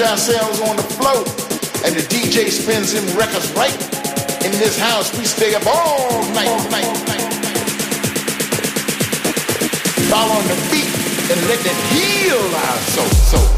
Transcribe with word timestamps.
Ourselves 0.00 0.60
on 0.60 0.76
the 0.76 0.82
floor, 0.82 1.24
and 1.84 1.94
the 1.94 2.02
DJ 2.08 2.50
spins 2.50 2.92
them 2.92 3.04
records 3.16 3.50
right. 3.52 3.74
In 4.44 4.52
this 4.52 4.78
house, 4.78 5.16
we 5.18 5.24
stay 5.24 5.54
up 5.54 5.66
all 5.66 6.22
night, 6.34 6.70
night, 6.70 7.08
night. 7.08 7.32
Follow 10.10 10.40
the 10.42 10.68
beat 10.70 10.88
and 11.30 11.40
let 11.48 11.60
it 11.64 11.78
heal 11.92 12.38
our 12.38 12.78
soul, 12.78 13.08
soul. 13.08 13.57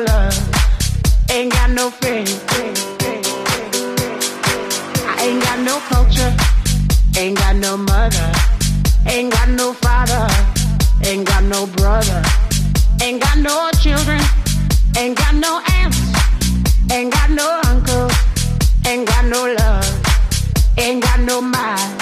ain't 0.00 1.52
got 1.52 1.70
no 1.70 1.90
faith. 1.90 2.42
I 5.06 5.16
ain't 5.20 5.42
got 5.42 5.58
no 5.58 5.78
culture, 5.80 6.34
ain't 7.18 7.36
got 7.36 7.56
no 7.56 7.76
mother, 7.76 8.32
ain't 9.06 9.30
got 9.30 9.50
no 9.50 9.74
father, 9.74 10.26
ain't 11.04 11.26
got 11.26 11.44
no 11.44 11.66
brother, 11.66 12.22
ain't 13.02 13.20
got 13.20 13.38
no 13.38 13.70
children, 13.82 14.20
ain't 14.96 15.18
got 15.18 15.34
no 15.34 15.60
aunts, 15.76 16.00
ain't 16.90 17.12
got 17.12 17.28
no 17.30 17.60
uncle, 17.66 18.08
ain't 18.86 19.06
got 19.06 19.26
no 19.26 19.54
love, 19.58 20.78
ain't 20.78 21.02
got 21.02 21.20
no 21.20 21.42
mind. 21.42 22.01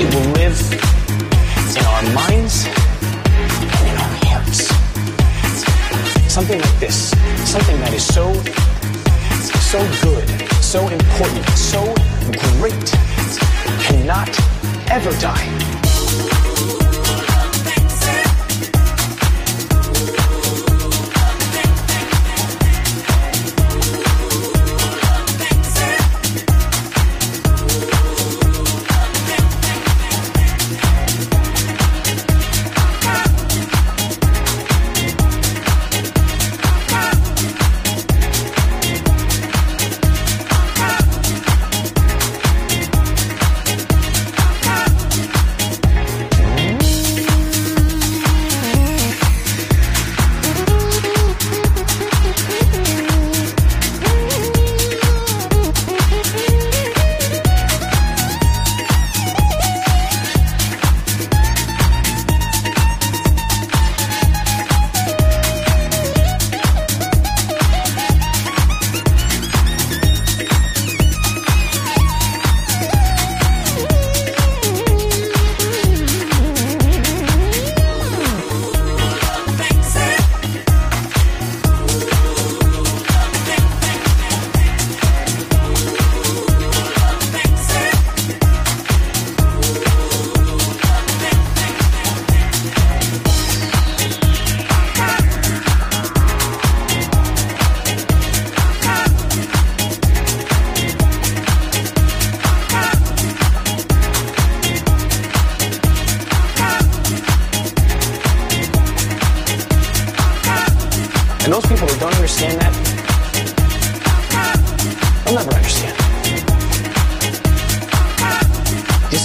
It 0.00 0.14
will 0.14 0.30
live 0.34 0.58
in 1.76 1.84
our 1.84 2.02
minds 2.14 2.66
and 2.66 3.88
in 3.88 3.96
our 3.96 4.14
hearts. 4.26 4.68
Something 6.32 6.60
like 6.60 6.78
this, 6.78 7.10
something 7.50 7.76
that 7.80 7.92
is 7.92 8.06
so, 8.06 8.32
so 9.58 9.80
good, 10.02 10.28
so 10.62 10.86
important, 10.86 11.44
so 11.50 11.82
great, 12.60 12.94
cannot 13.82 14.30
ever 14.88 15.10
die. 15.20 15.67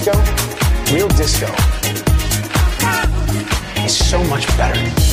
Disco, 0.03 0.93
real 0.93 1.07
disco, 1.07 1.47
is 3.85 3.95
so 3.95 4.21
much 4.25 4.45
better. 4.57 5.12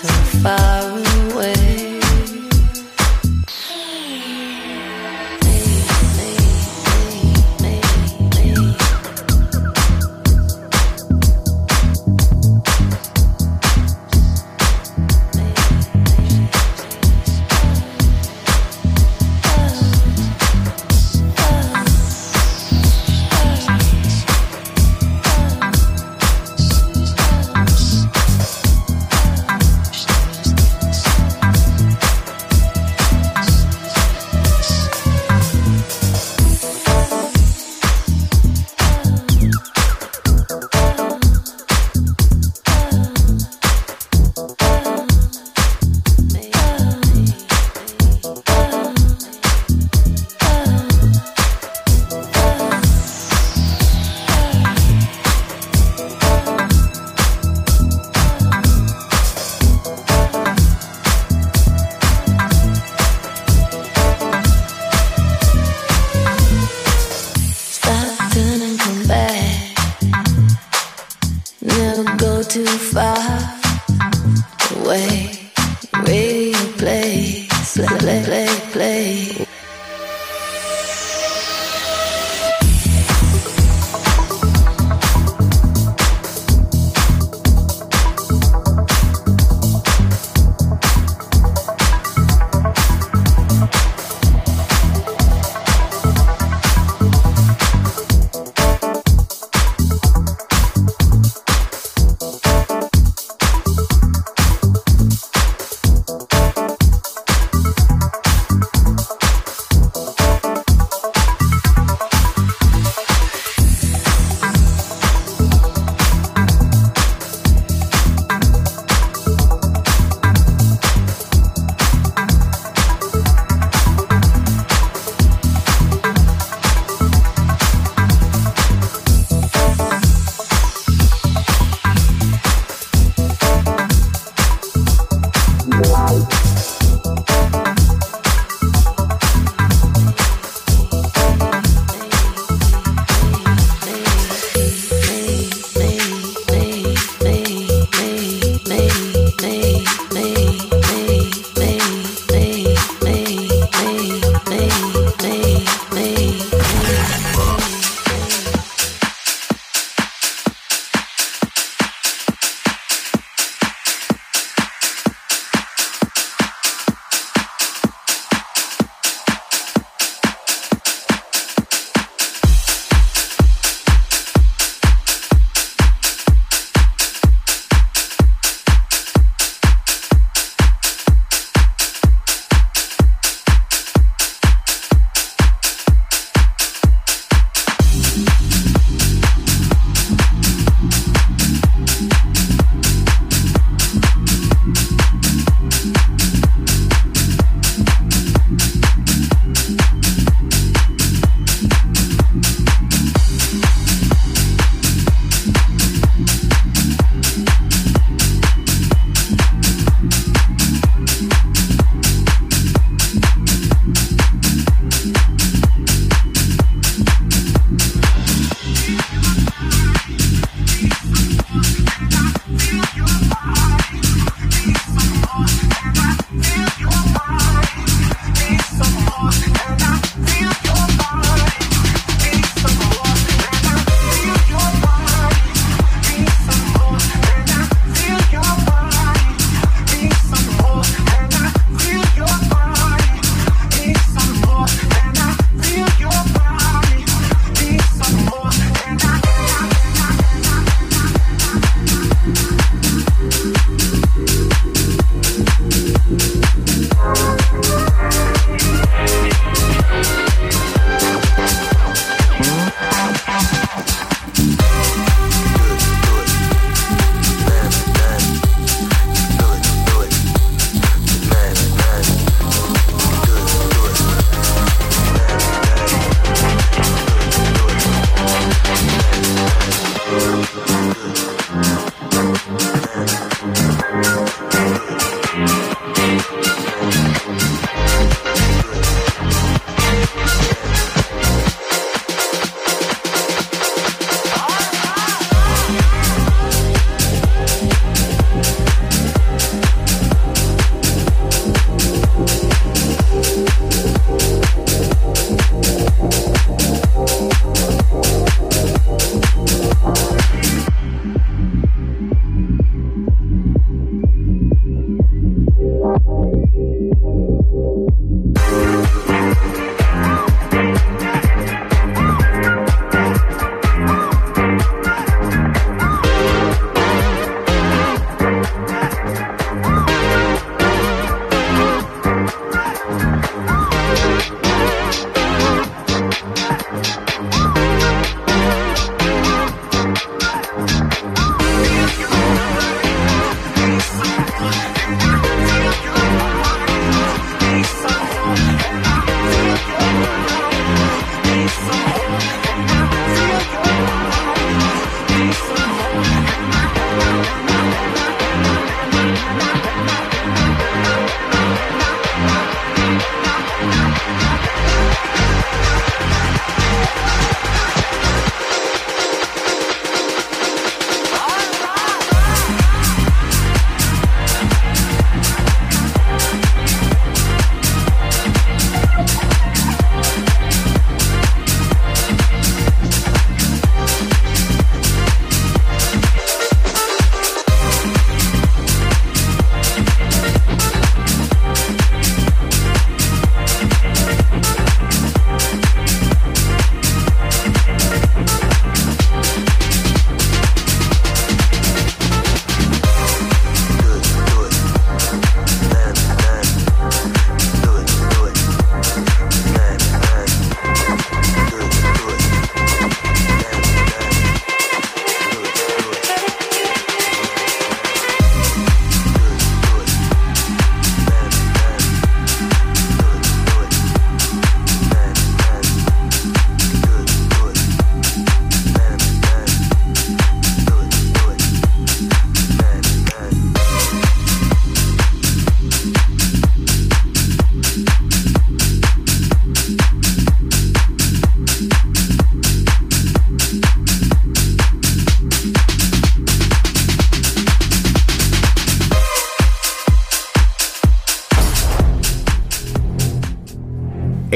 so 0.00 0.06
far. 0.42 0.67